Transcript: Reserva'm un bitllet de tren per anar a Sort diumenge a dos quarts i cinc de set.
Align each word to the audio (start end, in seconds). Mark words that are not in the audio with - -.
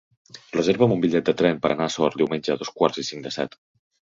Reserva'm 0.53 0.95
un 0.95 1.03
bitllet 1.03 1.27
de 1.27 1.35
tren 1.41 1.61
per 1.67 1.71
anar 1.75 1.91
a 1.91 1.95
Sort 1.99 2.17
diumenge 2.23 2.55
a 2.55 2.59
dos 2.63 2.75
quarts 2.81 3.03
i 3.03 3.07
cinc 3.11 3.29
de 3.29 3.37
set. 3.41 3.59